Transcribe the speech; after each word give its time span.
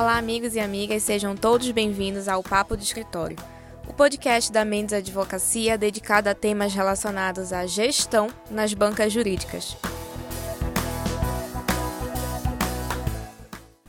Olá, 0.00 0.16
amigos 0.16 0.54
e 0.54 0.60
amigas, 0.60 1.02
sejam 1.02 1.34
todos 1.34 1.68
bem-vindos 1.72 2.28
ao 2.28 2.40
Papo 2.40 2.76
do 2.76 2.82
Escritório, 2.84 3.36
o 3.84 3.92
podcast 3.92 4.52
da 4.52 4.64
Mendes 4.64 4.94
Advocacia 4.94 5.76
dedicado 5.76 6.28
a 6.28 6.34
temas 6.36 6.72
relacionados 6.72 7.52
à 7.52 7.66
gestão 7.66 8.28
nas 8.48 8.72
bancas 8.72 9.12
jurídicas. 9.12 9.76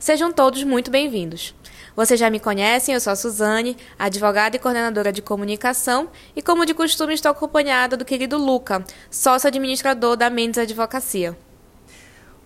Sejam 0.00 0.32
todos 0.32 0.64
muito 0.64 0.90
bem-vindos. 0.90 1.54
Vocês 1.94 2.18
já 2.18 2.28
me 2.28 2.40
conhecem, 2.40 2.92
eu 2.92 3.00
sou 3.00 3.12
a 3.12 3.16
Suzane, 3.16 3.76
advogada 3.96 4.56
e 4.56 4.58
coordenadora 4.58 5.12
de 5.12 5.22
comunicação, 5.22 6.10
e 6.34 6.42
como 6.42 6.66
de 6.66 6.74
costume 6.74 7.14
estou 7.14 7.30
acompanhada 7.30 7.96
do 7.96 8.04
querido 8.04 8.36
Luca, 8.36 8.84
sócio 9.08 9.46
administrador 9.46 10.16
da 10.16 10.28
Mendes 10.28 10.58
Advocacia. 10.58 11.38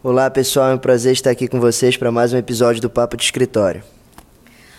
Olá 0.05 0.29
pessoal, 0.29 0.69
é 0.69 0.75
um 0.75 0.79
prazer 0.79 1.15
estar 1.15 1.31
aqui 1.31 1.49
com 1.49 1.59
vocês 1.59 1.97
para 1.97 2.13
mais 2.13 2.31
um 2.31 2.37
episódio 2.37 2.79
do 2.83 2.91
Papo 2.91 3.17
de 3.17 3.25
Escritório. 3.25 3.83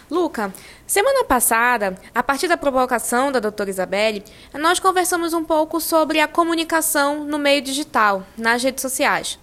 Luca, 0.08 0.54
semana 0.86 1.24
passada, 1.24 1.96
a 2.14 2.22
partir 2.22 2.48
da 2.48 2.56
provocação 2.56 3.32
da 3.32 3.40
doutora 3.40 3.72
Isabelle, 3.72 4.24
nós 4.54 4.80
conversamos 4.80 5.34
um 5.34 5.44
pouco 5.44 5.82
sobre 5.82 6.20
a 6.20 6.28
comunicação 6.28 7.26
no 7.26 7.40
meio 7.40 7.60
digital, 7.60 8.22
nas 8.38 8.62
redes 8.62 8.84
sociais. 8.84 9.40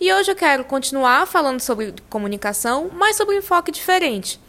E 0.00 0.10
hoje 0.10 0.30
eu 0.30 0.34
quero 0.34 0.64
continuar 0.64 1.26
falando 1.26 1.60
sobre 1.60 1.92
comunicação, 2.08 2.90
mas 2.94 3.16
sobre 3.16 3.34
um 3.34 3.38
enfoque 3.40 3.70
diferente. 3.70 4.40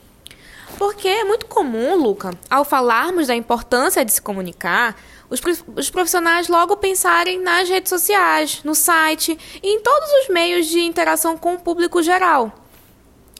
Porque 0.77 1.07
é 1.07 1.23
muito 1.23 1.45
comum, 1.45 1.95
Luca, 1.95 2.31
ao 2.49 2.65
falarmos 2.65 3.27
da 3.27 3.35
importância 3.35 4.03
de 4.03 4.11
se 4.11 4.21
comunicar, 4.21 4.95
os, 5.29 5.89
profissionais 5.89 6.47
logo 6.47 6.77
pensarem 6.77 7.41
nas 7.41 7.67
redes 7.67 7.89
sociais, 7.89 8.61
no 8.63 8.75
site 8.75 9.37
e 9.61 9.75
em 9.75 9.81
todos 9.81 10.09
os 10.21 10.29
meios 10.29 10.67
de 10.67 10.79
interação 10.79 11.37
com 11.37 11.55
o 11.55 11.59
público 11.59 12.01
geral. 12.01 12.51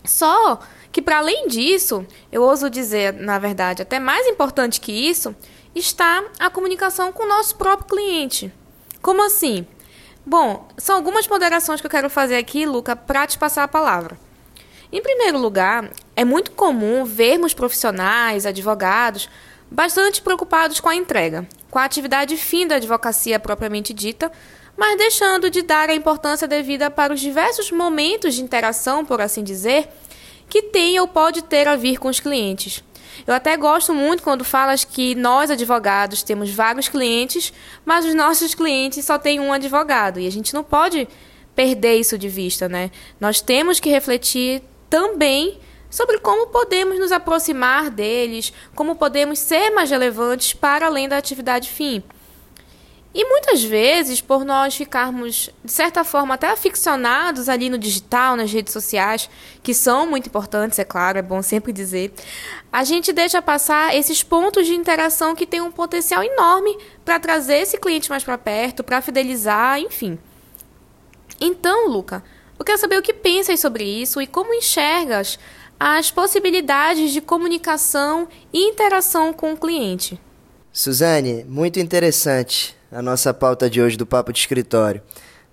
Só 0.04 0.60
que, 0.92 1.02
para 1.02 1.20
além 1.20 1.48
disso, 1.48 2.06
eu 2.32 2.42
ouso 2.42 2.70
dizer, 2.70 3.14
na 3.14 3.38
verdade, 3.40 3.82
até 3.82 4.00
mais 4.00 4.26
importante 4.28 4.82
que 4.82 4.92
isso, 4.92 5.36
está 5.76 6.24
a 6.40 6.50
comunicação 6.50 7.12
com 7.12 7.24
o 7.24 7.28
nosso 7.28 7.56
próprio 7.56 7.88
cliente. 7.88 8.52
Como 9.02 9.24
assim? 9.24 9.68
Bom, 10.26 10.68
são 10.78 10.96
algumas 10.96 11.28
ponderações 11.28 11.80
que 11.80 11.88
eu 11.88 11.92
quero 11.92 12.10
fazer 12.10 12.36
aqui, 12.36 12.66
Luca, 12.66 12.96
para 12.96 13.28
te 13.28 13.38
passar 13.38 13.64
a 13.64 13.68
palavra. 13.68 14.18
Em 14.92 15.02
primeiro 15.02 15.38
lugar, 15.38 15.90
é 16.18 16.26
muito 16.26 16.50
comum 16.50 17.06
vermos 17.06 17.54
profissionais, 17.54 18.48
advogados, 18.48 19.30
bastante 19.70 20.20
preocupados 20.20 20.80
com 20.80 20.90
a 20.90 20.96
entrega, 20.96 21.48
com 21.70 21.78
a 21.78 21.84
atividade 21.84 22.36
fim 22.36 22.66
da 22.66 22.78
advocacia 22.78 23.40
propriamente 23.40 23.94
dita, 23.94 24.32
mas 24.76 24.98
deixando 24.98 25.48
de 25.48 25.62
dar 25.62 25.92
a 25.92 25.94
importância 25.94 26.48
devida 26.48 26.90
para 26.90 27.14
os 27.14 27.20
diversos 27.20 27.72
momentos 27.72 28.34
de 28.34 28.42
interação, 28.42 29.06
por 29.06 29.22
assim 29.22 29.44
dizer, 29.44 29.90
que 30.50 30.64
tem 30.64 31.00
ou 31.00 31.08
pode 31.08 31.44
ter 31.44 31.68
a 31.68 31.76
vir 31.76 32.00
com 32.00 32.08
os 32.08 32.20
clientes. 32.20 32.84
Eu 33.28 33.36
até 33.36 33.56
gosto 33.56 33.94
muito 33.94 34.24
quando 34.24 34.44
falas 34.44 34.84
que 34.84 35.14
nós, 35.14 35.52
advogados, 35.52 36.24
temos 36.24 36.50
vários 36.50 36.88
clientes, 36.88 37.54
mas 37.86 38.06
os 38.06 38.16
nossos 38.16 38.56
clientes 38.56 39.06
só 39.06 39.20
têm 39.20 39.40
um 39.40 39.54
advogado. 39.54 40.20
E 40.20 40.26
a 40.26 40.32
gente 40.32 40.52
não 40.52 40.64
pode 40.64 41.08
perder 41.56 41.98
isso 41.98 42.18
de 42.18 42.28
vista, 42.28 42.68
né? 42.68 42.90
Nós 43.20 43.40
temos 43.40 43.80
que 43.80 43.90
refletir 43.90 44.64
também 44.90 45.60
sobre 45.98 46.20
como 46.20 46.46
podemos 46.46 47.00
nos 47.00 47.12
aproximar 47.12 47.90
deles, 47.90 48.54
como 48.76 48.96
podemos 48.96 49.40
ser 49.40 49.72
mais 49.72 49.90
relevantes 49.90 50.54
para 50.54 50.86
além 50.86 51.10
da 51.10 51.18
atividade 51.18 51.72
fim. 51.72 52.04
E 53.16 53.26
muitas 53.26 53.64
vezes, 53.64 54.22
por 54.22 54.46
nós 54.46 54.76
ficarmos, 54.76 55.50
de 55.66 55.72
certa 55.72 56.04
forma, 56.04 56.36
até 56.36 56.52
aficionados 56.52 57.50
ali 57.50 57.68
no 57.68 57.80
digital, 57.80 58.36
nas 58.36 58.54
redes 58.54 58.74
sociais, 58.74 59.28
que 59.64 59.74
são 59.74 60.06
muito 60.06 60.28
importantes, 60.28 60.78
é 60.78 60.84
claro, 60.84 61.18
é 61.18 61.24
bom 61.24 61.42
sempre 61.42 61.74
dizer, 61.74 62.14
a 62.72 62.84
gente 62.84 63.12
deixa 63.12 63.42
passar 63.42 63.96
esses 63.96 64.22
pontos 64.22 64.68
de 64.68 64.76
interação 64.76 65.34
que 65.34 65.48
têm 65.48 65.62
um 65.62 65.72
potencial 65.72 66.22
enorme 66.24 66.78
para 67.04 67.20
trazer 67.20 67.56
esse 67.56 67.76
cliente 67.80 68.12
mais 68.12 68.24
para 68.24 68.38
perto, 68.38 68.84
para 68.84 69.02
fidelizar, 69.02 69.80
enfim. 69.80 70.20
Então, 71.42 71.90
Luca, 71.90 72.24
eu 72.60 72.64
quero 72.64 72.78
saber 72.78 73.00
o 73.00 73.02
que 73.02 73.14
pensas 73.14 73.60
sobre 73.60 73.84
isso 73.84 74.22
e 74.22 74.28
como 74.28 74.54
enxergas 74.54 75.40
as 75.80 76.10
possibilidades 76.10 77.12
de 77.12 77.22
comunicação 77.22 78.28
e 78.52 78.70
interação 78.70 79.32
com 79.32 79.54
o 79.54 79.58
cliente. 79.58 80.20
Suzane, 80.74 81.44
muito 81.48 81.80
interessante 81.80 82.76
a 82.92 83.02
nossa 83.02 83.34
pauta 83.34 83.70
de 83.70 83.82
hoje 83.82 83.98
do 83.98 84.06
Papo 84.06 84.32
de 84.32 84.40
Escritório. 84.40 85.02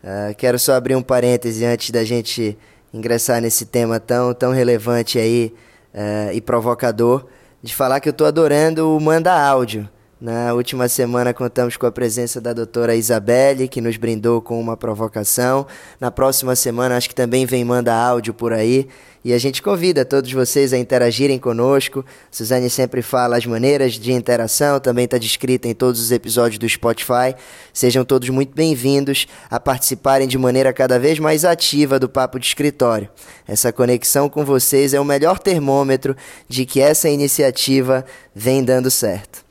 Uh, 0.03 0.35
quero 0.37 0.59
só 0.59 0.75
abrir 0.75 0.95
um 0.95 1.03
parêntese 1.03 1.65
antes 1.65 1.91
da 1.91 2.05
gente 2.05 2.57
ingressar 2.93 3.41
nesse 3.41 3.67
tema 3.67 3.99
tão, 3.99 4.33
tão 4.35 4.53
relevante 4.53 5.19
aí 5.19 5.55
uh, 5.95 6.33
e 6.33 6.41
provocador, 6.41 7.27
de 7.63 7.75
falar 7.75 8.01
que 8.01 8.09
eu 8.09 8.13
estou 8.13 8.27
adorando 8.27 8.95
o 8.95 9.01
Manda 9.01 9.33
Áudio. 9.33 9.89
Na 10.21 10.55
última 10.55 10.89
semana 10.89 11.35
contamos 11.35 11.77
com 11.77 11.87
a 11.87 11.93
presença 11.93 12.41
da 12.41 12.53
doutora 12.53 12.95
Isabelle, 12.95 13.67
que 13.67 13.81
nos 13.81 13.97
brindou 13.97 14.41
com 14.41 14.61
uma 14.61 14.77
provocação. 14.77 15.67
Na 16.01 16.11
próxima 16.11 16.55
semana 16.55 16.97
acho 16.97 17.09
que 17.09 17.15
também 17.15 17.45
vem 17.45 17.65
manda 17.65 17.93
áudio 17.93 18.33
por 18.33 18.53
aí. 18.53 18.89
E 19.25 19.33
a 19.33 19.39
gente 19.39 19.61
convida 19.61 20.05
todos 20.05 20.31
vocês 20.33 20.73
a 20.73 20.79
interagirem 20.79 21.39
conosco. 21.39 22.05
Suzane 22.31 22.71
sempre 22.71 23.03
fala 23.03 23.37
as 23.37 23.45
maneiras 23.45 23.95
de 23.95 24.13
interação, 24.13 24.79
também 24.79 25.07
está 25.07 25.19
descrita 25.19 25.67
em 25.67 25.75
todos 25.75 26.01
os 26.01 26.13
episódios 26.13 26.59
do 26.59 26.69
Spotify. 26.69 27.35
Sejam 27.73 28.05
todos 28.05 28.29
muito 28.29 28.55
bem-vindos 28.55 29.27
a 29.51 29.59
participarem 29.59 30.29
de 30.29 30.39
maneira 30.39 30.73
cada 30.73 30.99
vez 30.99 31.19
mais 31.19 31.45
ativa 31.45 31.99
do 31.99 32.09
Papo 32.09 32.39
de 32.39 32.47
Escritório. 32.47 33.09
Essa 33.49 33.73
conexão 33.73 34.29
com 34.29 34.45
vocês 34.45 34.95
é 34.95 35.01
o 35.01 35.05
melhor 35.05 35.39
termômetro 35.39 36.15
de 36.49 36.65
que 36.65 36.81
essa 36.81 37.09
iniciativa 37.09 38.05
vem 38.35 38.63
dando 38.63 38.91
certo. 38.91 39.44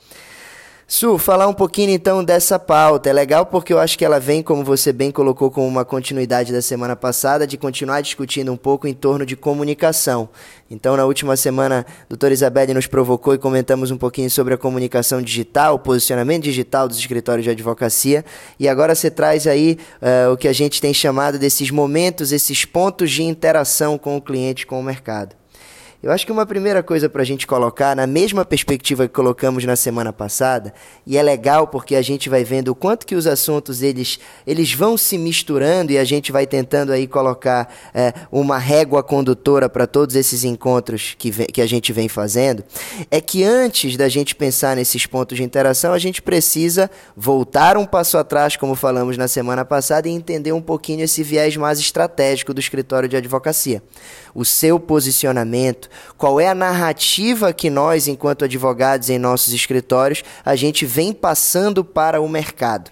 Su, 0.96 1.18
falar 1.18 1.48
um 1.48 1.56
pouquinho 1.56 1.90
então 1.90 2.24
dessa 2.24 2.60
pauta. 2.60 3.10
É 3.10 3.14
legal 3.14 3.48
porque 3.48 3.74
eu 3.74 3.80
acho 3.80 3.98
que 3.98 4.06
ela 4.06 4.20
vem, 4.20 4.44
como 4.44 4.64
você 4.64 4.94
bem 4.94 5.10
colocou, 5.10 5.50
como 5.50 5.68
uma 5.68 5.84
continuidade 5.84 6.54
da 6.54 6.62
semana 6.62 6.96
passada, 6.96 7.48
de 7.48 7.58
continuar 7.58 8.02
discutindo 8.02 8.54
um 8.54 8.56
pouco 8.56 8.88
em 8.88 8.94
torno 8.94 9.26
de 9.26 9.36
comunicação. 9.36 10.30
Então, 10.70 10.96
na 10.96 11.04
última 11.04 11.36
semana, 11.36 11.84
a 11.84 12.06
doutora 12.08 12.32
Isabelle 12.32 12.76
nos 12.76 12.86
provocou 12.86 13.34
e 13.34 13.40
comentamos 13.40 13.90
um 13.90 13.98
pouquinho 13.98 14.30
sobre 14.30 14.54
a 14.54 14.58
comunicação 14.58 15.20
digital, 15.20 15.74
o 15.74 15.80
posicionamento 15.80 16.44
digital 16.44 16.88
dos 16.88 17.00
escritórios 17.00 17.44
de 17.44 17.50
advocacia. 17.50 18.24
E 18.60 18.70
agora 18.70 18.94
você 18.94 19.10
traz 19.10 19.48
aí 19.48 19.80
uh, 20.00 20.32
o 20.32 20.38
que 20.38 20.48
a 20.48 20.54
gente 20.54 20.80
tem 20.80 20.94
chamado 20.94 21.40
desses 21.40 21.72
momentos, 21.72 22.32
esses 22.32 22.66
pontos 22.66 23.10
de 23.10 23.24
interação 23.24 23.98
com 23.98 24.16
o 24.16 24.22
cliente, 24.22 24.68
com 24.68 24.80
o 24.80 24.84
mercado. 24.84 25.43
Eu 26.04 26.12
acho 26.12 26.26
que 26.26 26.34
uma 26.34 26.46
primeira 26.46 26.84
coisa 26.84 27.08
para 27.08 27.22
a 27.22 27.26
gente 27.26 27.48
colocar, 27.48 27.96
na 27.96 28.06
mesma 28.06 28.44
perspectiva 28.44 29.08
que 29.08 29.14
colocamos 29.14 29.64
na 29.64 29.78
semana 29.78 30.12
passada, 30.12 30.74
e 31.08 31.18
é 31.18 31.24
legal 31.24 31.66
porque 31.66 31.96
a 31.96 32.02
gente 32.02 32.28
vai 32.28 32.44
vendo 32.44 32.68
o 32.68 32.76
quanto 32.76 33.06
que 33.06 33.16
os 33.16 33.26
assuntos 33.26 33.82
eles, 33.82 34.20
eles 34.46 34.74
vão 34.74 34.98
se 34.98 35.18
misturando 35.18 35.94
e 35.94 35.98
a 35.98 36.04
gente 36.04 36.30
vai 36.30 36.46
tentando 36.46 36.92
aí 36.92 37.08
colocar 37.08 37.74
é, 37.94 38.14
uma 38.30 38.58
régua 38.58 39.02
condutora 39.02 39.70
para 39.70 39.88
todos 39.88 40.18
esses 40.18 40.44
encontros 40.44 41.16
que, 41.18 41.32
que 41.46 41.62
a 41.62 41.66
gente 41.66 41.94
vem 41.94 42.10
fazendo, 42.10 42.66
é 43.10 43.22
que 43.22 43.42
antes 43.46 43.96
da 43.96 44.10
gente 44.10 44.36
pensar 44.36 44.76
nesses 44.76 45.06
pontos 45.06 45.38
de 45.38 45.44
interação, 45.44 45.94
a 45.94 46.00
gente 46.00 46.22
precisa 46.22 46.92
voltar 47.16 47.78
um 47.78 47.86
passo 47.86 48.18
atrás, 48.18 48.58
como 48.58 48.76
falamos 48.76 49.16
na 49.16 49.30
semana 49.30 49.64
passada, 49.64 50.10
e 50.10 50.12
entender 50.12 50.52
um 50.52 50.62
pouquinho 50.62 51.06
esse 51.06 51.24
viés 51.24 51.56
mais 51.56 51.80
estratégico 51.80 52.54
do 52.54 52.60
escritório 52.60 53.08
de 53.08 53.16
advocacia. 53.16 53.82
O 54.36 54.44
seu 54.44 54.80
posicionamento, 54.80 55.93
qual 56.18 56.40
é 56.40 56.48
a 56.48 56.56
narrativa 56.56 57.54
que 57.54 57.70
nós, 57.70 58.08
enquanto 58.08 58.46
advogados 58.46 59.10
em 59.10 59.18
nossos 59.18 59.54
escritórios, 59.54 60.24
a 60.44 60.56
gente 60.56 60.86
vem 60.86 61.14
passando 61.14 61.84
para 61.84 62.22
o 62.22 62.30
mercado. 62.30 62.92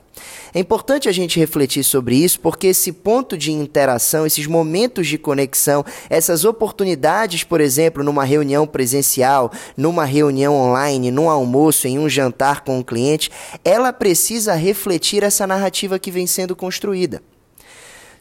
É 0.53 0.59
importante 0.59 1.07
a 1.07 1.11
gente 1.11 1.40
refletir 1.40 1.84
sobre 1.84 2.16
isso 2.16 2.40
porque 2.40 2.67
esse 2.67 2.91
ponto 2.91 3.37
de 3.37 3.52
interação, 3.52 4.25
esses 4.25 4.46
momentos 4.47 5.08
de 5.08 5.17
conexão, 5.17 5.85
essas 6.09 6.43
oportunidades, 6.43 7.43
por 7.43 7.61
exemplo, 7.61 8.03
numa 8.03 8.25
reunião 8.25 8.67
presencial, 8.67 9.52
numa 9.78 10.03
reunião 10.03 10.53
online, 10.55 11.09
num 11.09 11.29
almoço, 11.29 11.87
em 11.87 11.97
um 11.97 12.09
jantar 12.09 12.61
com 12.61 12.79
um 12.79 12.84
cliente, 12.84 13.31
ela 13.64 13.93
precisa 13.93 14.53
refletir 14.53 15.23
essa 15.23 15.47
narrativa 15.47 15.97
que 15.97 16.11
vem 16.11 16.28
sendo 16.28 16.55
construída. 16.55 17.22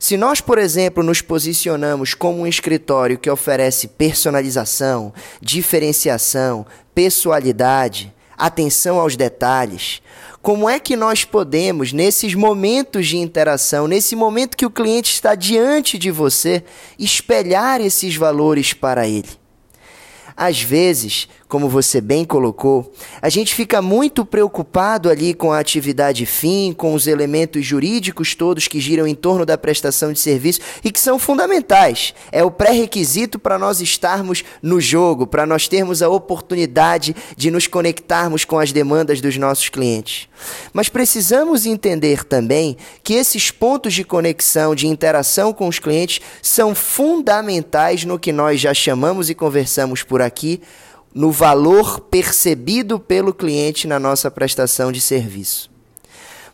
Se 0.00 0.17
nós, 0.17 0.41
por 0.41 0.56
exemplo, 0.56 1.05
nos 1.05 1.20
posicionamos 1.20 2.14
como 2.14 2.41
um 2.41 2.47
escritório 2.47 3.19
que 3.19 3.29
oferece 3.29 3.87
personalização, 3.87 5.12
diferenciação, 5.43 6.64
pessoalidade, 6.94 8.11
atenção 8.35 8.99
aos 8.99 9.14
detalhes, 9.14 10.00
como 10.41 10.70
é 10.70 10.81
que 10.81 10.97
nós 10.97 11.26
podemos, 11.26 11.93
nesses 11.93 12.35
momentos 12.35 13.08
de 13.08 13.19
interação, 13.19 13.87
nesse 13.87 14.17
momento 14.17 14.56
que 14.56 14.64
o 14.64 14.70
cliente 14.70 15.12
está 15.12 15.35
diante 15.35 15.99
de 15.99 16.11
você, 16.11 16.64
espelhar 16.99 17.82
esses 17.82 18.17
valores 18.17 18.73
para 18.73 19.06
ele? 19.06 19.29
Às 20.35 20.62
vezes, 20.62 21.29
como 21.50 21.69
você 21.69 22.00
bem 22.00 22.25
colocou, 22.25 22.93
a 23.20 23.29
gente 23.29 23.56
fica 23.56 23.82
muito 23.82 24.25
preocupado 24.25 25.11
ali 25.11 25.35
com 25.35 25.52
a 25.52 25.58
atividade 25.58 26.25
fim, 26.25 26.73
com 26.73 26.94
os 26.94 27.08
elementos 27.08 27.67
jurídicos 27.67 28.37
todos 28.37 28.69
que 28.69 28.79
giram 28.79 29.05
em 29.05 29.17
torno 29.17 29.44
da 29.44 29.58
prestação 29.58 30.12
de 30.12 30.20
serviço 30.20 30.61
e 30.85 30.93
que 30.93 31.00
são 31.00 31.19
fundamentais. 31.19 32.14
É 32.31 32.44
o 32.44 32.52
pré-requisito 32.52 33.37
para 33.37 33.58
nós 33.58 33.81
estarmos 33.81 34.44
no 34.62 34.81
jogo, 34.81 35.26
para 35.26 35.44
nós 35.44 35.67
termos 35.67 36.02
a 36.02 36.08
oportunidade 36.08 37.17
de 37.37 37.50
nos 37.50 37.67
conectarmos 37.67 38.44
com 38.44 38.56
as 38.56 38.70
demandas 38.70 39.20
dos 39.20 39.37
nossos 39.37 39.69
clientes. 39.69 40.29
Mas 40.73 40.88
precisamos 40.88 41.67
entender 41.67 42.23
também 42.23 42.76
que 43.02 43.14
esses 43.14 43.50
pontos 43.50 43.93
de 43.93 44.05
conexão, 44.05 44.73
de 44.73 44.87
interação 44.87 45.52
com 45.52 45.67
os 45.67 45.81
clientes, 45.81 46.20
são 46.41 46.76
fundamentais 46.76 48.05
no 48.05 48.20
que 48.20 48.31
nós 48.31 48.61
já 48.61 48.73
chamamos 48.73 49.29
e 49.29 49.35
conversamos 49.35 50.05
por 50.05 50.23
aqui 50.23 50.62
no 51.14 51.30
valor 51.30 52.00
percebido 52.00 52.98
pelo 52.98 53.34
cliente 53.34 53.86
na 53.86 53.98
nossa 53.98 54.30
prestação 54.30 54.92
de 54.92 55.00
serviço. 55.00 55.70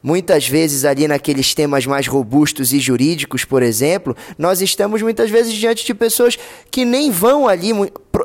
Muitas 0.03 0.47
vezes, 0.47 0.85
ali 0.85 1.09
naqueles 1.09 1.53
temas 1.53 1.85
mais 1.85 2.07
robustos 2.07 2.73
e 2.73 2.79
jurídicos, 2.79 3.45
por 3.45 3.61
exemplo, 3.61 4.17
nós 4.39 4.61
estamos 4.61 5.03
muitas 5.03 5.31
vezes 5.31 5.53
diante 5.53 5.85
de 5.85 5.93
pessoas 5.93 6.39
que 6.71 6.85
nem 6.85 7.11
vão 7.11 7.49
ali 7.49 7.73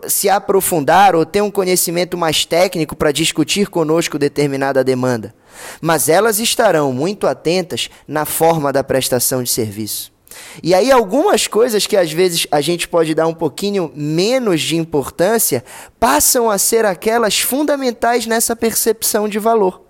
se 0.07 0.29
aprofundar 0.29 1.15
ou 1.15 1.25
ter 1.25 1.41
um 1.41 1.49
conhecimento 1.49 2.15
mais 2.15 2.45
técnico 2.45 2.95
para 2.95 3.11
discutir 3.11 3.67
conosco 3.67 4.19
determinada 4.19 4.83
demanda. 4.83 5.33
Mas 5.81 6.07
elas 6.07 6.39
estarão 6.39 6.93
muito 6.93 7.25
atentas 7.25 7.89
na 8.07 8.25
forma 8.25 8.71
da 8.71 8.83
prestação 8.83 9.41
de 9.41 9.49
serviço. 9.49 10.11
E 10.61 10.73
aí, 10.73 10.91
algumas 10.91 11.47
coisas 11.47 11.87
que 11.87 11.97
às 11.97 12.11
vezes 12.11 12.47
a 12.51 12.61
gente 12.61 12.87
pode 12.87 13.13
dar 13.13 13.27
um 13.27 13.33
pouquinho 13.33 13.91
menos 13.95 14.61
de 14.61 14.75
importância 14.75 15.63
passam 15.99 16.49
a 16.49 16.57
ser 16.57 16.85
aquelas 16.85 17.39
fundamentais 17.39 18.25
nessa 18.25 18.55
percepção 18.55 19.27
de 19.27 19.39
valor. 19.39 19.81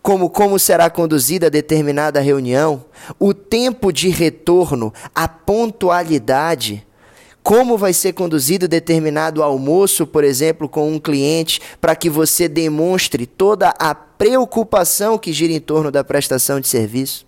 Como 0.00 0.30
como 0.30 0.58
será 0.58 0.88
conduzida 0.88 1.50
determinada 1.50 2.20
reunião, 2.20 2.84
o 3.18 3.34
tempo 3.34 3.92
de 3.92 4.08
retorno, 4.08 4.92
a 5.14 5.28
pontualidade, 5.28 6.86
como 7.42 7.76
vai 7.76 7.92
ser 7.92 8.12
conduzido 8.12 8.68
determinado 8.68 9.42
almoço, 9.42 10.06
por 10.06 10.22
exemplo, 10.22 10.68
com 10.68 10.90
um 10.92 10.98
cliente, 10.98 11.60
para 11.80 11.96
que 11.96 12.08
você 12.08 12.48
demonstre 12.48 13.26
toda 13.26 13.74
a 13.78 13.94
preocupação 13.94 15.18
que 15.18 15.32
gira 15.32 15.52
em 15.52 15.60
torno 15.60 15.90
da 15.90 16.04
prestação 16.04 16.60
de 16.60 16.68
serviço. 16.68 17.27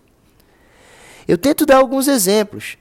Eu 1.26 1.38
tento 1.38 1.66
dar 1.66 1.78
alguns 1.78 2.08
exemplos. 2.08 2.76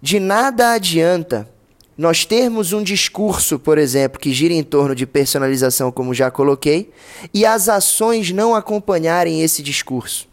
De 0.00 0.20
nada 0.20 0.72
adianta 0.72 1.48
nós 1.96 2.24
termos 2.24 2.72
um 2.72 2.82
discurso, 2.82 3.58
por 3.58 3.78
exemplo, 3.78 4.18
que 4.18 4.32
gira 4.32 4.52
em 4.52 4.64
torno 4.64 4.94
de 4.94 5.06
personalização, 5.06 5.92
como 5.92 6.12
já 6.12 6.30
coloquei, 6.30 6.90
e 7.32 7.46
as 7.46 7.68
ações 7.68 8.32
não 8.32 8.54
acompanharem 8.54 9.42
esse 9.42 9.62
discurso. 9.62 10.26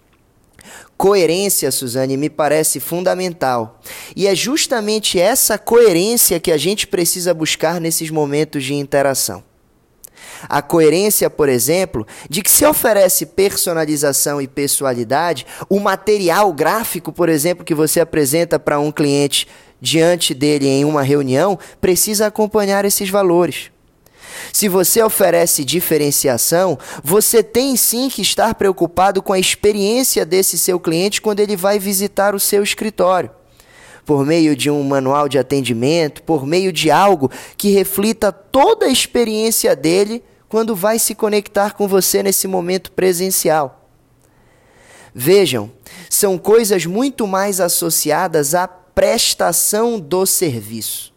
Coerência, 0.97 1.71
Suzane, 1.71 2.17
me 2.17 2.29
parece 2.29 2.79
fundamental. 2.79 3.79
E 4.15 4.27
é 4.27 4.35
justamente 4.35 5.19
essa 5.19 5.57
coerência 5.57 6.39
que 6.39 6.51
a 6.51 6.57
gente 6.57 6.87
precisa 6.87 7.33
buscar 7.33 7.79
nesses 7.79 8.09
momentos 8.09 8.63
de 8.63 8.73
interação. 8.73 9.43
A 10.47 10.61
coerência, 10.61 11.29
por 11.29 11.49
exemplo, 11.49 12.05
de 12.29 12.41
que 12.41 12.51
se 12.51 12.65
oferece 12.65 13.25
personalização 13.25 14.41
e 14.41 14.47
pessoalidade, 14.47 15.45
o 15.69 15.79
material 15.79 16.51
gráfico, 16.53 17.11
por 17.11 17.29
exemplo, 17.29 17.65
que 17.65 17.75
você 17.75 17.99
apresenta 17.99 18.59
para 18.59 18.79
um 18.79 18.91
cliente 18.91 19.47
diante 19.79 20.33
dele 20.33 20.67
em 20.67 20.85
uma 20.85 21.01
reunião, 21.01 21.57
precisa 21.79 22.27
acompanhar 22.27 22.85
esses 22.85 23.09
valores. 23.09 23.71
Se 24.53 24.67
você 24.67 25.01
oferece 25.01 25.65
diferenciação, 25.65 26.77
você 27.03 27.43
tem 27.43 27.75
sim 27.75 28.09
que 28.09 28.21
estar 28.21 28.55
preocupado 28.55 29.21
com 29.21 29.33
a 29.33 29.39
experiência 29.39 30.25
desse 30.25 30.57
seu 30.57 30.79
cliente 30.79 31.21
quando 31.21 31.39
ele 31.39 31.55
vai 31.55 31.79
visitar 31.79 32.35
o 32.35 32.39
seu 32.39 32.63
escritório 32.63 33.31
por 34.05 34.25
meio 34.25 34.55
de 34.55 34.69
um 34.69 34.83
manual 34.83 35.27
de 35.29 35.37
atendimento, 35.37 36.23
por 36.23 36.45
meio 36.45 36.71
de 36.71 36.89
algo 36.91 37.29
que 37.57 37.71
reflita 37.71 38.31
toda 38.31 38.85
a 38.85 38.91
experiência 38.91 39.75
dele 39.75 40.23
quando 40.49 40.75
vai 40.75 40.99
se 40.99 41.15
conectar 41.15 41.73
com 41.73 41.87
você 41.87 42.21
nesse 42.21 42.47
momento 42.47 42.91
presencial. 42.91 43.89
Vejam, 45.13 45.71
são 46.09 46.37
coisas 46.37 46.85
muito 46.85 47.27
mais 47.27 47.59
associadas 47.59 48.55
à 48.55 48.67
prestação 48.67 49.99
do 49.99 50.25
serviço. 50.25 51.10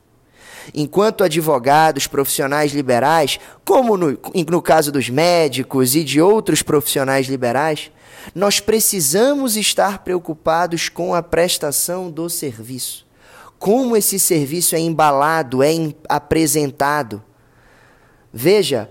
Enquanto 0.72 1.24
advogados, 1.24 2.06
profissionais 2.06 2.72
liberais, 2.72 3.38
como 3.64 3.96
no, 3.96 4.18
no 4.48 4.62
caso 4.62 4.90
dos 4.92 5.10
médicos 5.10 5.94
e 5.94 6.04
de 6.04 6.20
outros 6.20 6.62
profissionais 6.62 7.26
liberais, 7.26 7.90
nós 8.34 8.60
precisamos 8.60 9.56
estar 9.56 9.98
preocupados 9.98 10.88
com 10.88 11.14
a 11.14 11.22
prestação 11.22 12.10
do 12.10 12.30
serviço. 12.30 13.04
Como 13.58 13.96
esse 13.96 14.18
serviço 14.18 14.74
é 14.74 14.78
embalado, 14.78 15.62
é 15.62 15.70
apresentado. 16.08 17.22
Veja, 18.32 18.90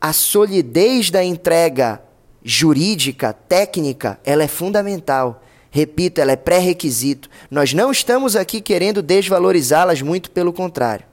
a 0.00 0.12
solidez 0.12 1.10
da 1.10 1.24
entrega 1.24 2.02
jurídica, 2.42 3.32
técnica, 3.32 4.20
ela 4.24 4.42
é 4.42 4.48
fundamental. 4.48 5.42
Repito, 5.74 6.20
ela 6.20 6.30
é 6.30 6.36
pré-requisito. 6.36 7.28
Nós 7.50 7.74
não 7.74 7.90
estamos 7.90 8.36
aqui 8.36 8.60
querendo 8.60 9.02
desvalorizá-las, 9.02 10.00
muito 10.02 10.30
pelo 10.30 10.52
contrário. 10.52 11.04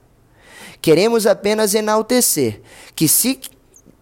Queremos 0.80 1.26
apenas 1.26 1.74
enaltecer 1.74 2.60
que 2.94 3.08
se 3.08 3.40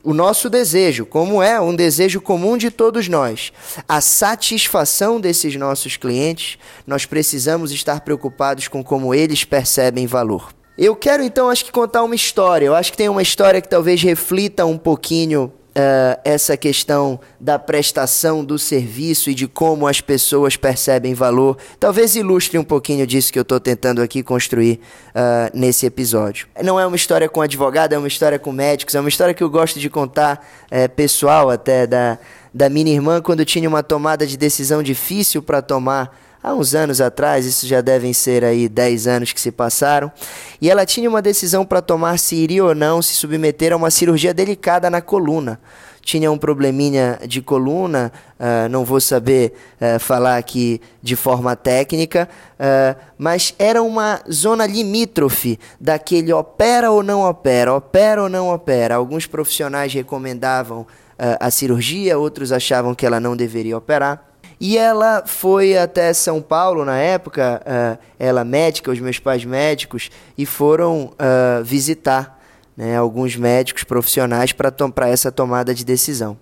o 0.04 0.12
nosso 0.12 0.50
desejo, 0.50 1.06
como 1.06 1.42
é 1.42 1.58
um 1.58 1.74
desejo 1.74 2.20
comum 2.20 2.58
de 2.58 2.70
todos 2.70 3.08
nós, 3.08 3.54
a 3.88 4.02
satisfação 4.02 5.18
desses 5.18 5.56
nossos 5.56 5.96
clientes, 5.96 6.58
nós 6.86 7.06
precisamos 7.06 7.72
estar 7.72 8.02
preocupados 8.02 8.68
com 8.68 8.84
como 8.84 9.14
eles 9.14 9.44
percebem 9.44 10.06
valor. 10.06 10.52
Eu 10.76 10.94
quero 10.94 11.22
então, 11.22 11.48
acho 11.48 11.64
que 11.64 11.72
contar 11.72 12.02
uma 12.02 12.14
história. 12.14 12.66
Eu 12.66 12.74
acho 12.74 12.90
que 12.90 12.98
tem 12.98 13.08
uma 13.08 13.22
história 13.22 13.62
que 13.62 13.68
talvez 13.68 14.02
reflita 14.02 14.66
um 14.66 14.76
pouquinho 14.76 15.50
Uh, 15.80 16.20
essa 16.24 16.56
questão 16.56 17.18
da 17.38 17.58
prestação 17.58 18.44
do 18.44 18.58
serviço 18.58 19.30
e 19.30 19.34
de 19.34 19.46
como 19.46 19.86
as 19.86 20.00
pessoas 20.00 20.56
percebem 20.56 21.14
valor. 21.14 21.56
Talvez 21.78 22.16
ilustre 22.16 22.58
um 22.58 22.64
pouquinho 22.64 23.06
disso 23.06 23.32
que 23.32 23.38
eu 23.38 23.42
estou 23.42 23.58
tentando 23.58 24.02
aqui 24.02 24.22
construir 24.22 24.80
uh, 25.10 25.50
nesse 25.54 25.86
episódio. 25.86 26.48
Não 26.62 26.78
é 26.78 26.84
uma 26.84 26.96
história 26.96 27.28
com 27.28 27.40
advogado, 27.40 27.94
é 27.94 27.98
uma 27.98 28.08
história 28.08 28.38
com 28.38 28.52
médicos, 28.52 28.94
é 28.94 29.00
uma 29.00 29.08
história 29.08 29.32
que 29.32 29.42
eu 29.42 29.48
gosto 29.48 29.78
de 29.78 29.88
contar, 29.88 30.46
é, 30.70 30.86
pessoal 30.86 31.48
até, 31.48 31.86
da, 31.86 32.18
da 32.52 32.68
minha 32.68 32.92
irmã, 32.92 33.22
quando 33.22 33.42
tinha 33.44 33.68
uma 33.68 33.82
tomada 33.82 34.26
de 34.26 34.36
decisão 34.36 34.82
difícil 34.82 35.40
para 35.42 35.62
tomar 35.62 36.14
há 36.42 36.54
uns 36.54 36.74
anos 36.74 37.00
atrás, 37.00 37.44
isso 37.44 37.66
já 37.66 37.80
devem 37.80 38.12
ser 38.12 38.44
aí 38.44 38.68
10 38.68 39.06
anos 39.06 39.32
que 39.32 39.40
se 39.40 39.50
passaram, 39.50 40.10
e 40.60 40.70
ela 40.70 40.86
tinha 40.86 41.08
uma 41.08 41.22
decisão 41.22 41.64
para 41.64 41.82
tomar 41.82 42.18
se 42.18 42.34
iria 42.36 42.64
ou 42.64 42.74
não 42.74 43.02
se 43.02 43.14
submeter 43.14 43.72
a 43.72 43.76
uma 43.76 43.90
cirurgia 43.90 44.34
delicada 44.34 44.88
na 44.90 45.00
coluna. 45.00 45.60
Tinha 46.02 46.32
um 46.32 46.38
probleminha 46.38 47.20
de 47.26 47.42
coluna, 47.42 48.10
uh, 48.38 48.68
não 48.70 48.84
vou 48.86 49.00
saber 49.00 49.52
uh, 49.80 50.00
falar 50.00 50.38
aqui 50.38 50.80
de 51.02 51.14
forma 51.14 51.54
técnica, 51.54 52.28
uh, 52.54 52.98
mas 53.18 53.54
era 53.58 53.82
uma 53.82 54.20
zona 54.30 54.66
limítrofe 54.66 55.58
daquele 55.78 56.32
opera 56.32 56.90
ou 56.90 57.02
não 57.02 57.22
opera, 57.22 57.74
opera 57.74 58.22
ou 58.22 58.28
não 58.30 58.48
opera. 58.48 58.94
Alguns 58.94 59.26
profissionais 59.26 59.92
recomendavam 59.92 60.86
a 61.38 61.50
cirurgia, 61.50 62.18
outros 62.18 62.50
achavam 62.50 62.94
que 62.94 63.04
ela 63.04 63.20
não 63.20 63.36
deveria 63.36 63.76
operar. 63.76 64.29
E 64.60 64.76
ela 64.76 65.22
foi 65.24 65.78
até 65.78 66.12
São 66.12 66.42
Paulo 66.42 66.84
na 66.84 66.98
época, 66.98 67.62
uh, 67.64 67.98
ela 68.18 68.44
médica, 68.44 68.90
os 68.90 69.00
meus 69.00 69.18
pais 69.18 69.42
médicos, 69.42 70.10
e 70.36 70.44
foram 70.44 71.14
uh, 71.14 71.64
visitar 71.64 72.38
né, 72.76 72.94
alguns 72.94 73.36
médicos 73.36 73.84
profissionais 73.84 74.52
para 74.52 75.08
essa 75.08 75.32
tomada 75.32 75.74
de 75.74 75.82
decisão. 75.82 76.36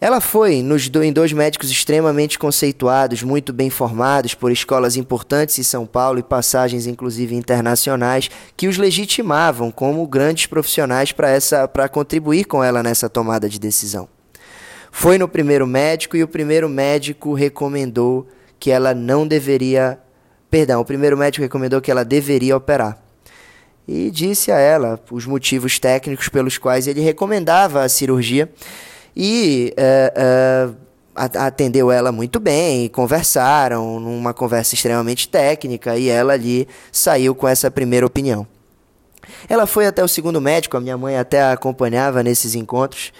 Ela 0.00 0.20
foi 0.20 0.62
nos 0.62 0.88
do, 0.88 1.04
em 1.04 1.12
dois 1.12 1.32
médicos 1.32 1.70
extremamente 1.70 2.38
conceituados, 2.38 3.22
muito 3.22 3.52
bem 3.52 3.70
formados 3.70 4.34
por 4.34 4.50
escolas 4.50 4.96
importantes 4.96 5.58
em 5.58 5.62
São 5.62 5.86
Paulo 5.86 6.18
e 6.18 6.22
passagens 6.22 6.86
inclusive 6.86 7.36
internacionais 7.36 8.30
que 8.56 8.66
os 8.66 8.78
legitimavam 8.78 9.70
como 9.70 10.06
grandes 10.06 10.46
profissionais 10.46 11.12
para 11.12 11.28
essa 11.28 11.68
para 11.68 11.86
contribuir 11.86 12.46
com 12.46 12.64
ela 12.64 12.82
nessa 12.82 13.10
tomada 13.10 13.46
de 13.46 13.60
decisão. 13.60 14.08
Foi 14.90 15.16
no 15.18 15.28
primeiro 15.28 15.66
médico 15.66 16.16
e 16.16 16.22
o 16.22 16.28
primeiro 16.28 16.68
médico 16.68 17.32
recomendou 17.34 18.26
que 18.58 18.70
ela 18.70 18.94
não 18.94 19.26
deveria. 19.26 19.98
Perdão, 20.50 20.80
o 20.80 20.84
primeiro 20.84 21.16
médico 21.16 21.42
recomendou 21.42 21.80
que 21.80 21.90
ela 21.90 22.04
deveria 22.04 22.56
operar. 22.56 22.98
E 23.86 24.10
disse 24.10 24.52
a 24.52 24.58
ela 24.58 25.00
os 25.10 25.26
motivos 25.26 25.78
técnicos 25.78 26.28
pelos 26.28 26.58
quais 26.58 26.86
ele 26.86 27.00
recomendava 27.00 27.82
a 27.82 27.88
cirurgia. 27.88 28.50
E 29.16 29.74
uh, 29.76 30.70
uh, 30.70 30.76
atendeu 31.14 31.90
ela 31.90 32.12
muito 32.12 32.38
bem, 32.38 32.88
conversaram 32.88 33.98
numa 33.98 34.32
conversa 34.32 34.74
extremamente 34.74 35.28
técnica 35.28 35.96
e 35.96 36.08
ela 36.08 36.32
ali 36.32 36.68
saiu 36.92 37.34
com 37.34 37.48
essa 37.48 37.70
primeira 37.70 38.06
opinião. 38.06 38.46
Ela 39.48 39.66
foi 39.66 39.86
até 39.86 40.02
o 40.02 40.08
segundo 40.08 40.40
médico, 40.40 40.76
a 40.76 40.80
minha 40.80 40.96
mãe 40.96 41.16
até 41.16 41.40
a 41.40 41.52
acompanhava 41.52 42.22
nesses 42.22 42.54
encontros. 42.54 43.12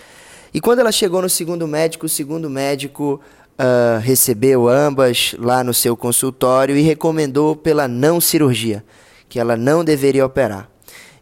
E 0.52 0.60
quando 0.60 0.80
ela 0.80 0.92
chegou 0.92 1.22
no 1.22 1.28
segundo 1.28 1.66
médico, 1.68 2.06
o 2.06 2.08
segundo 2.08 2.50
médico 2.50 3.20
uh, 3.60 4.00
recebeu 4.00 4.68
ambas 4.68 5.34
lá 5.38 5.62
no 5.62 5.72
seu 5.72 5.96
consultório 5.96 6.76
e 6.76 6.82
recomendou 6.82 7.54
pela 7.54 7.86
não 7.86 8.20
cirurgia, 8.20 8.84
que 9.28 9.38
ela 9.38 9.56
não 9.56 9.84
deveria 9.84 10.26
operar. 10.26 10.68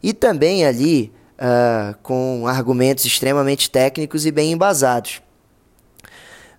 E 0.02 0.12
também 0.12 0.64
ali 0.64 1.12
uh, 1.38 1.96
com 2.02 2.46
argumentos 2.46 3.04
extremamente 3.04 3.70
técnicos 3.70 4.24
e 4.24 4.30
bem 4.30 4.52
embasados. 4.52 5.20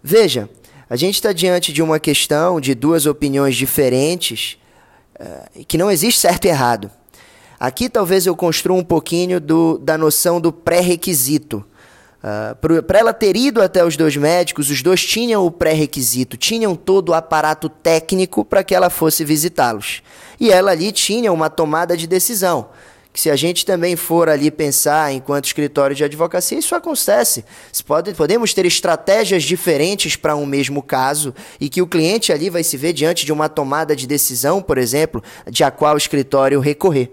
Veja, 0.04 0.50
a 0.90 0.96
gente 0.96 1.16
está 1.16 1.32
diante 1.32 1.74
de 1.74 1.82
uma 1.82 2.00
questão 2.00 2.60
de 2.60 2.76
duas 2.76 3.06
opiniões 3.06 3.56
diferentes 3.56 4.58
uh, 5.20 5.66
que 5.66 5.78
não 5.78 5.90
existe 5.90 6.20
certo 6.20 6.46
e 6.46 6.50
errado. 6.50 6.92
Aqui 7.60 7.90
talvez 7.90 8.26
eu 8.26 8.36
construa 8.36 8.78
um 8.78 8.84
pouquinho 8.84 9.40
do, 9.42 9.78
da 9.80 9.98
noção 9.98 10.40
do 10.40 10.52
pré-requisito. 10.52 11.66
Uh, 12.22 12.84
Para 12.84 13.00
ela 13.00 13.14
ter 13.14 13.36
ido 13.38 13.62
até 13.62 13.84
os 13.84 13.96
dois 13.96 14.18
médicos, 14.18 14.70
os 14.70 14.82
dois 14.82 15.06
tinham 15.06 15.46
o 15.46 15.52
pré-requisito, 15.52 16.36
tinham 16.36 16.76
todo 16.76 17.10
o 17.10 17.14
aparato 17.14 17.70
técnico 17.70 18.44
para 18.44 18.64
que 18.64 18.76
ela 18.76 18.90
fosse 18.90 19.24
visitá-los. 19.24 20.02
E 20.40 20.52
ela 20.52 20.72
ali 20.72 20.92
tinha 20.92 21.32
uma 21.32 21.50
tomada 21.50 21.96
de 21.96 22.08
decisão 22.08 22.70
que 23.12 23.20
se 23.20 23.30
a 23.30 23.36
gente 23.36 23.66
também 23.66 23.96
for 23.96 24.30
ali 24.30 24.52
pensar 24.52 25.12
enquanto 25.12 25.46
escritório 25.46 25.96
de 25.96 26.04
advocacia, 26.04 26.60
isso 26.60 26.76
acontece. 26.76 27.44
Pode, 27.86 28.14
podemos 28.14 28.54
ter 28.54 28.66
estratégias 28.66 29.44
diferentes 29.44 30.16
para 30.16 30.36
um 30.36 30.46
mesmo 30.46 30.82
caso 30.82 31.34
e 31.60 31.70
que 31.70 31.82
o 31.82 31.88
cliente 31.88 32.32
ali 32.32 32.50
vai 32.50 32.64
se 32.64 32.78
ver 32.78 32.94
diante 32.94 33.26
de 33.26 33.34
uma 33.34 33.50
tomada 33.50 33.96
de 33.96 34.06
decisão, 34.06 34.62
por 34.62 34.78
exemplo, 34.78 35.24
de 35.50 35.64
a 35.64 35.72
qual 35.72 35.98
escritório 35.98 36.60
recorrer. 36.60 37.12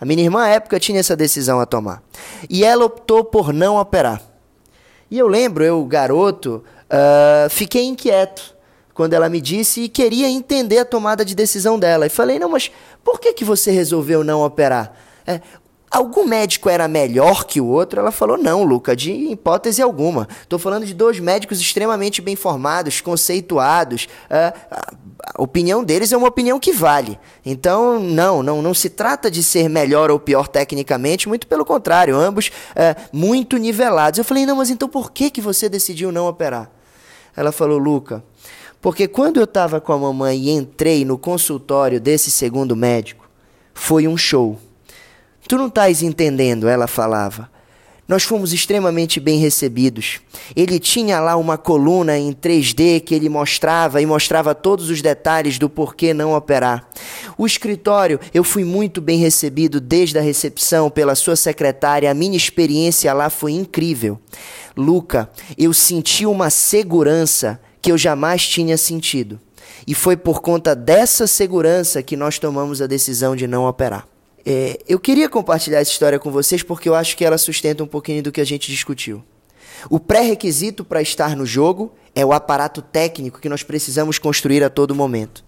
A 0.00 0.04
minha 0.04 0.22
irmã, 0.22 0.44
à 0.44 0.48
época, 0.48 0.78
tinha 0.78 1.00
essa 1.00 1.16
decisão 1.16 1.58
a 1.58 1.66
tomar. 1.66 2.02
E 2.48 2.62
ela 2.62 2.84
optou 2.84 3.24
por 3.24 3.52
não 3.52 3.78
operar. 3.78 4.27
E 5.10 5.18
eu 5.18 5.26
lembro, 5.26 5.64
eu, 5.64 5.84
garoto, 5.84 6.62
uh, 6.84 7.48
fiquei 7.50 7.84
inquieto 7.84 8.54
quando 8.92 9.14
ela 9.14 9.28
me 9.28 9.40
disse 9.40 9.82
e 9.82 9.88
queria 9.88 10.28
entender 10.28 10.78
a 10.78 10.84
tomada 10.84 11.24
de 11.24 11.34
decisão 11.34 11.78
dela. 11.78 12.06
E 12.06 12.10
falei, 12.10 12.38
não, 12.38 12.50
mas 12.50 12.70
por 13.02 13.20
que, 13.20 13.32
que 13.32 13.44
você 13.44 13.70
resolveu 13.70 14.24
não 14.24 14.42
operar? 14.42 14.92
É, 15.26 15.40
algum 15.90 16.26
médico 16.26 16.68
era 16.68 16.86
melhor 16.88 17.44
que 17.44 17.60
o 17.60 17.66
outro? 17.66 18.00
Ela 18.00 18.10
falou: 18.10 18.36
não, 18.36 18.64
Luca, 18.64 18.94
de 18.94 19.12
hipótese 19.12 19.82
alguma. 19.82 20.28
Estou 20.42 20.58
falando 20.58 20.84
de 20.84 20.94
dois 20.94 21.18
médicos 21.20 21.60
extremamente 21.60 22.20
bem 22.20 22.36
formados, 22.36 23.00
conceituados. 23.00 24.08
É, 24.28 24.52
a 25.24 25.42
opinião 25.42 25.82
deles 25.82 26.12
é 26.12 26.16
uma 26.16 26.28
opinião 26.28 26.58
que 26.58 26.72
vale. 26.72 27.18
Então, 27.44 28.00
não, 28.00 28.42
não, 28.42 28.62
não 28.62 28.74
se 28.74 28.90
trata 28.90 29.30
de 29.30 29.42
ser 29.42 29.68
melhor 29.68 30.10
ou 30.10 30.18
pior 30.18 30.48
tecnicamente, 30.48 31.28
muito 31.28 31.46
pelo 31.46 31.64
contrário, 31.64 32.16
ambos 32.16 32.50
é, 32.74 32.96
muito 33.12 33.56
nivelados. 33.56 34.18
Eu 34.18 34.24
falei: 34.24 34.46
não, 34.46 34.56
mas 34.56 34.70
então 34.70 34.88
por 34.88 35.10
que, 35.12 35.30
que 35.30 35.40
você 35.40 35.68
decidiu 35.68 36.12
não 36.12 36.26
operar? 36.26 36.70
Ela 37.36 37.52
falou: 37.52 37.78
Luca. 37.78 38.22
Porque 38.80 39.08
quando 39.08 39.38
eu 39.38 39.44
estava 39.44 39.80
com 39.80 39.92
a 39.92 39.98
mamãe 39.98 40.38
e 40.38 40.50
entrei 40.50 41.04
no 41.04 41.18
consultório 41.18 42.00
desse 42.00 42.30
segundo 42.30 42.76
médico, 42.76 43.28
foi 43.74 44.06
um 44.06 44.16
show 44.16 44.56
Tu 45.48 45.56
não 45.56 45.68
estás 45.68 46.02
entendendo, 46.02 46.68
ela 46.68 46.86
falava. 46.86 47.50
Nós 48.08 48.22
fomos 48.22 48.54
extremamente 48.54 49.20
bem 49.20 49.38
recebidos. 49.38 50.20
Ele 50.56 50.78
tinha 50.78 51.20
lá 51.20 51.36
uma 51.36 51.58
coluna 51.58 52.16
em 52.16 52.32
3D 52.32 53.00
que 53.00 53.14
ele 53.14 53.28
mostrava 53.28 54.00
e 54.00 54.06
mostrava 54.06 54.54
todos 54.54 54.88
os 54.88 55.02
detalhes 55.02 55.58
do 55.58 55.68
porquê 55.68 56.14
não 56.14 56.34
operar. 56.34 56.88
O 57.36 57.44
escritório, 57.44 58.18
eu 58.32 58.42
fui 58.42 58.64
muito 58.64 59.02
bem 59.02 59.18
recebido 59.18 59.78
desde 59.78 60.16
a 60.18 60.22
recepção 60.22 60.88
pela 60.88 61.14
sua 61.14 61.36
secretária. 61.36 62.10
A 62.10 62.14
minha 62.14 62.36
experiência 62.36 63.12
lá 63.12 63.28
foi 63.28 63.52
incrível. 63.52 64.18
Luca, 64.74 65.30
eu 65.58 65.74
senti 65.74 66.24
uma 66.24 66.48
segurança 66.48 67.60
que 67.82 67.92
eu 67.92 67.98
jamais 67.98 68.48
tinha 68.48 68.78
sentido. 68.78 69.38
E 69.86 69.94
foi 69.94 70.16
por 70.16 70.40
conta 70.40 70.74
dessa 70.74 71.26
segurança 71.26 72.02
que 72.02 72.16
nós 72.16 72.38
tomamos 72.38 72.80
a 72.80 72.86
decisão 72.86 73.36
de 73.36 73.46
não 73.46 73.66
operar. 73.66 74.08
É, 74.50 74.78
eu 74.88 74.98
queria 74.98 75.28
compartilhar 75.28 75.78
essa 75.80 75.90
história 75.90 76.18
com 76.18 76.30
vocês 76.30 76.62
porque 76.62 76.88
eu 76.88 76.94
acho 76.94 77.14
que 77.18 77.22
ela 77.22 77.36
sustenta 77.36 77.84
um 77.84 77.86
pouquinho 77.86 78.22
do 78.22 78.32
que 78.32 78.40
a 78.40 78.46
gente 78.46 78.70
discutiu. 78.70 79.22
O 79.90 80.00
pré-requisito 80.00 80.86
para 80.86 81.02
estar 81.02 81.36
no 81.36 81.44
jogo 81.44 81.92
é 82.14 82.24
o 82.24 82.32
aparato 82.32 82.80
técnico 82.80 83.40
que 83.40 83.48
nós 83.50 83.62
precisamos 83.62 84.18
construir 84.18 84.64
a 84.64 84.70
todo 84.70 84.94
momento. 84.94 85.44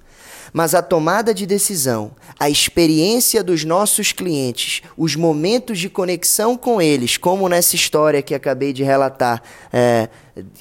Mas 0.52 0.74
a 0.74 0.82
tomada 0.82 1.32
de 1.32 1.46
decisão, 1.46 2.10
a 2.38 2.50
experiência 2.50 3.42
dos 3.42 3.64
nossos 3.64 4.12
clientes, 4.12 4.82
os 4.98 5.16
momentos 5.16 5.78
de 5.78 5.88
conexão 5.88 6.54
com 6.54 6.82
eles, 6.82 7.16
como 7.16 7.48
nessa 7.48 7.76
história 7.76 8.20
que 8.20 8.34
acabei 8.34 8.70
de 8.70 8.82
relatar, 8.82 9.42
é, 9.72 10.10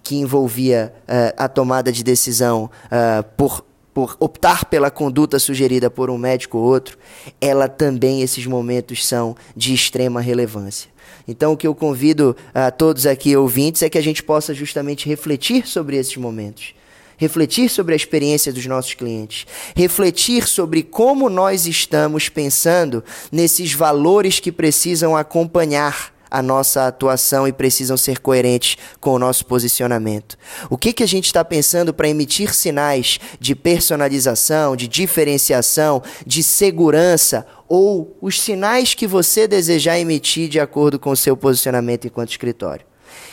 que 0.01 0.15
envolvia 0.15 0.93
é, 1.05 1.35
a 1.35 1.49
tomada 1.49 1.91
de 1.91 2.05
decisão 2.05 2.71
é, 2.89 3.21
por 3.21 3.65
por 3.99 4.15
optar 4.17 4.63
pela 4.63 4.89
conduta 4.89 5.37
sugerida 5.39 5.89
por 5.89 6.09
um 6.09 6.17
médico 6.17 6.57
ou 6.57 6.63
outro, 6.63 6.97
ela 7.41 7.67
também, 7.67 8.21
esses 8.21 8.45
momentos 8.45 9.05
são 9.05 9.35
de 9.53 9.73
extrema 9.73 10.21
relevância. 10.21 10.89
Então, 11.27 11.51
o 11.51 11.57
que 11.57 11.67
eu 11.67 11.75
convido 11.75 12.33
a 12.53 12.71
todos 12.71 13.05
aqui 13.05 13.35
ouvintes 13.35 13.81
é 13.81 13.89
que 13.89 13.97
a 13.97 14.01
gente 14.01 14.23
possa 14.23 14.53
justamente 14.53 15.05
refletir 15.05 15.67
sobre 15.67 15.97
esses 15.97 16.15
momentos. 16.15 16.73
Refletir 17.17 17.69
sobre 17.69 17.91
a 17.91 17.97
experiência 17.97 18.53
dos 18.53 18.65
nossos 18.65 18.93
clientes, 18.93 19.45
refletir 19.75 20.47
sobre 20.47 20.81
como 20.81 21.29
nós 21.29 21.67
estamos 21.67 22.29
pensando 22.29 23.03
nesses 23.29 23.73
valores 23.73 24.39
que 24.39 24.49
precisam 24.49 25.13
acompanhar 25.13 26.13
a 26.29 26.41
nossa 26.41 26.87
atuação 26.87 27.47
e 27.47 27.53
precisam 27.53 27.97
ser 27.97 28.19
coerentes 28.19 28.77
com 28.99 29.11
o 29.11 29.19
nosso 29.19 29.45
posicionamento. 29.45 30.37
O 30.69 30.77
que, 30.77 30.93
que 30.93 31.03
a 31.03 31.07
gente 31.07 31.25
está 31.25 31.43
pensando 31.43 31.93
para 31.93 32.09
emitir 32.09 32.53
sinais 32.53 33.19
de 33.39 33.55
personalização, 33.55 34.75
de 34.75 34.87
diferenciação, 34.87 36.01
de 36.25 36.43
segurança 36.43 37.45
ou 37.67 38.17
os 38.21 38.39
sinais 38.39 38.93
que 38.93 39.07
você 39.07 39.47
desejar 39.47 39.99
emitir 39.99 40.49
de 40.49 40.59
acordo 40.59 40.99
com 40.99 41.11
o 41.11 41.17
seu 41.17 41.35
posicionamento 41.35 42.05
enquanto 42.05 42.31
escritório? 42.31 42.85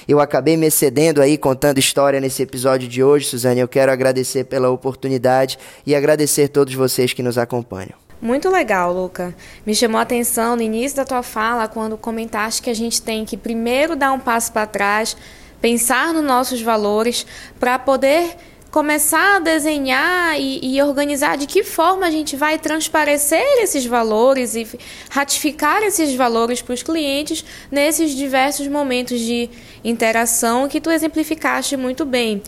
Eu 0.08 0.20
acabei 0.20 0.56
me 0.56 0.66
excedendo 0.66 1.20
aí 1.20 1.36
contando 1.36 1.78
história 1.78 2.20
nesse 2.20 2.42
episódio 2.42 2.88
de 2.88 3.02
hoje, 3.02 3.26
Suzane. 3.26 3.60
Eu 3.60 3.68
quero 3.68 3.90
agradecer 3.90 4.44
pela 4.44 4.70
oportunidade 4.70 5.58
e 5.84 5.94
agradecer 5.94 6.48
todos 6.48 6.74
vocês 6.74 7.12
que 7.12 7.22
nos 7.22 7.36
acompanham. 7.36 8.05
Muito 8.20 8.48
legal, 8.48 8.92
Luca. 8.92 9.34
Me 9.64 9.74
chamou 9.74 9.98
a 9.98 10.02
atenção 10.02 10.56
no 10.56 10.62
início 10.62 10.96
da 10.96 11.04
tua 11.04 11.22
fala 11.22 11.68
quando 11.68 11.98
comentaste 11.98 12.62
que 12.62 12.70
a 12.70 12.74
gente 12.74 13.02
tem 13.02 13.24
que 13.24 13.36
primeiro 13.36 13.94
dar 13.94 14.12
um 14.12 14.18
passo 14.18 14.52
para 14.52 14.66
trás, 14.66 15.16
pensar 15.60 16.14
nos 16.14 16.24
nossos 16.24 16.62
valores 16.62 17.26
para 17.60 17.78
poder 17.78 18.36
começar 18.70 19.36
a 19.36 19.38
desenhar 19.38 20.38
e, 20.38 20.76
e, 20.76 20.82
organizar 20.82 21.36
de 21.36 21.46
que 21.46 21.62
forma 21.62 22.06
a 22.06 22.10
gente 22.10 22.36
vai 22.36 22.58
transparecer 22.58 23.62
esses 23.62 23.86
valores 23.86 24.54
e 24.54 24.68
ratificar 25.08 25.82
esses 25.82 26.14
valores 26.14 26.60
para 26.60 26.74
os 26.74 26.82
clientes 26.82 27.44
nesses 27.70 28.14
diversos 28.14 28.66
momentos 28.68 29.20
de 29.20 29.48
interação 29.82 30.68
que 30.68 30.80
tu 30.80 30.90
exemplificaste 30.90 31.76
muito 31.76 32.04
bem. 32.04 32.42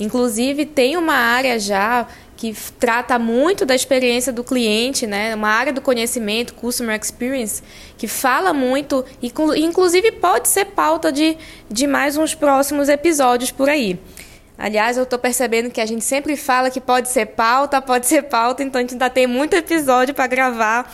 Inclusive, 0.00 0.64
tem 0.64 0.96
uma 0.96 1.14
área 1.14 1.58
já 1.58 2.06
que 2.36 2.54
trata 2.78 3.18
muito 3.18 3.64
da 3.64 3.74
experiência 3.74 4.32
do 4.32 4.42
cliente, 4.42 5.06
né? 5.06 5.34
Uma 5.34 5.48
área 5.48 5.72
do 5.72 5.80
conhecimento, 5.80 6.54
customer 6.54 6.98
experience, 7.00 7.62
que 7.96 8.08
fala 8.08 8.52
muito 8.52 9.04
e 9.22 9.32
inclusive 9.62 10.12
pode 10.12 10.48
ser 10.48 10.66
pauta 10.66 11.12
de, 11.12 11.36
de 11.70 11.86
mais 11.86 12.16
uns 12.16 12.34
próximos 12.34 12.88
episódios 12.88 13.50
por 13.50 13.68
aí. 13.68 13.98
Aliás, 14.56 14.96
eu 14.96 15.02
estou 15.02 15.18
percebendo 15.18 15.70
que 15.70 15.80
a 15.80 15.86
gente 15.86 16.04
sempre 16.04 16.36
fala 16.36 16.70
que 16.70 16.80
pode 16.80 17.08
ser 17.08 17.26
pauta, 17.26 17.82
pode 17.82 18.06
ser 18.06 18.22
pauta, 18.22 18.62
então 18.62 18.78
a 18.78 18.82
gente 18.82 18.92
ainda 18.92 19.10
tem 19.10 19.26
muito 19.26 19.54
episódio 19.54 20.14
para 20.14 20.26
gravar 20.26 20.92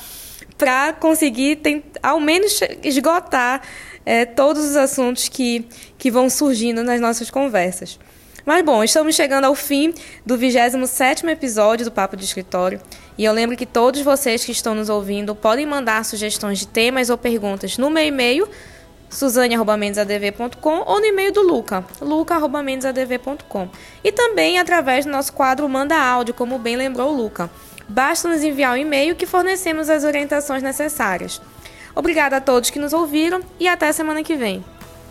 para 0.61 0.93
conseguir 0.93 1.57
tem, 1.57 1.83
ao 2.03 2.21
menos 2.21 2.61
esgotar 2.83 3.63
é, 4.05 4.27
todos 4.27 4.63
os 4.63 4.77
assuntos 4.77 5.27
que, 5.27 5.67
que 5.97 6.11
vão 6.11 6.29
surgindo 6.29 6.85
nas 6.85 7.01
nossas 7.01 7.31
conversas. 7.31 7.99
Mas 8.51 8.65
bom, 8.65 8.83
estamos 8.83 9.15
chegando 9.15 9.45
ao 9.45 9.55
fim 9.55 9.95
do 10.27 10.37
27º 10.37 11.29
episódio 11.29 11.85
do 11.85 11.93
Papo 11.93 12.17
de 12.17 12.25
Escritório. 12.25 12.81
E 13.17 13.25
eu 13.25 13.33
lembro 13.33 13.57
que 13.57 13.65
todos 13.65 14.01
vocês 14.01 14.45
que 14.45 14.51
estão 14.51 14.75
nos 14.75 14.89
ouvindo 14.89 15.37
podem 15.37 15.65
mandar 15.65 16.05
sugestões 16.05 16.59
de 16.59 16.67
temas 16.67 17.11
ou 17.11 17.17
perguntas 17.17 17.79
no 17.79 17.89
meu 17.89 18.05
e-mail 18.05 18.49
suzane.mendesadv.com 19.09 20.83
ou 20.85 20.99
no 20.99 21.07
e-mail 21.07 21.31
do 21.31 21.43
Luca, 21.43 21.85
luca.mendesadv.com. 22.01 23.69
E 24.03 24.11
também 24.11 24.59
através 24.59 25.05
do 25.05 25.13
nosso 25.13 25.33
quadro 25.33 25.69
Manda 25.69 25.97
Áudio, 25.97 26.35
como 26.35 26.59
bem 26.59 26.75
lembrou 26.75 27.13
o 27.13 27.17
Luca. 27.17 27.49
Basta 27.89 28.29
nos 28.29 28.43
enviar 28.43 28.73
um 28.73 28.79
e-mail 28.79 29.15
que 29.15 29.27
fornecemos 29.27 29.89
as 29.89 30.03
orientações 30.03 30.61
necessárias. 30.61 31.41
Obrigada 31.95 32.39
a 32.39 32.41
todos 32.41 32.71
que 32.71 32.81
nos 32.81 32.93
ouviram 32.93 33.43
e 33.61 33.69
até 33.69 33.93
semana 33.93 34.25
que 34.25 34.35
vem. 34.35 34.65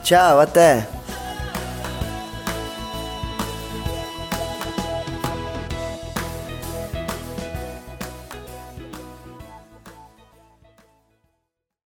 Tchau, 0.03 0.41
até! 0.41 0.98